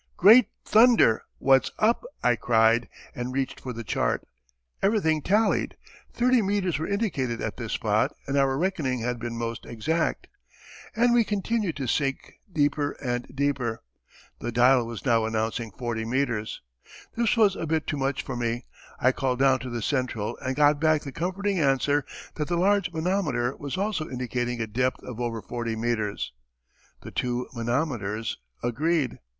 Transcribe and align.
"Great 0.17 0.47
thunder! 0.65 1.21
what's 1.37 1.69
up?" 1.77 2.03
I 2.23 2.35
cried, 2.35 2.89
and 3.13 3.31
reached 3.31 3.59
for 3.59 3.71
the 3.71 3.83
chart. 3.83 4.23
Everything 4.81 5.21
tallied. 5.21 5.77
Thirty 6.11 6.41
meters 6.41 6.79
were 6.79 6.87
indicated 6.87 7.39
at 7.39 7.57
this 7.57 7.73
spot 7.73 8.11
and 8.25 8.35
our 8.35 8.57
reckoning 8.57 9.01
had 9.01 9.19
been 9.19 9.37
most 9.37 9.63
exact. 9.67 10.25
And 10.95 11.13
we 11.13 11.23
continued 11.23 11.75
to 11.75 11.85
sink 11.85 12.33
deeper 12.51 12.93
and 12.93 13.27
deeper. 13.35 13.83
The 14.39 14.51
dial 14.51 14.87
was 14.87 15.05
now 15.05 15.23
announcing 15.23 15.69
40 15.69 16.05
meters. 16.05 16.63
This 17.15 17.37
was 17.37 17.55
a 17.55 17.67
bit 17.67 17.85
too 17.85 17.97
much 17.97 18.23
for 18.23 18.35
me. 18.35 18.65
I 18.99 19.11
called 19.11 19.37
down 19.37 19.59
to 19.59 19.69
the 19.69 19.83
central 19.83 20.35
and 20.41 20.55
got 20.55 20.81
back 20.81 21.03
the 21.03 21.11
comforting 21.11 21.59
answer 21.59 22.05
that 22.37 22.47
the 22.47 22.57
large 22.57 22.91
manometer 22.91 23.55
was 23.55 23.77
also 23.77 24.09
indicating 24.09 24.59
a 24.61 24.65
depth 24.65 25.03
of 25.03 25.19
over 25.21 25.43
forty 25.43 25.75
meters! 25.75 26.33
The 27.01 27.11
two 27.11 27.47
manometers 27.53 28.37
agreed. 28.63 29.19